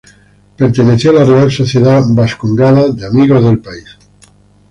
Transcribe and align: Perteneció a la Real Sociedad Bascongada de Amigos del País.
Perteneció 0.61 1.11
a 1.11 1.13
la 1.13 1.25
Real 1.25 1.51
Sociedad 1.51 2.01
Bascongada 2.09 2.87
de 2.89 3.05
Amigos 3.05 3.43
del 3.43 3.59
País. 3.59 3.85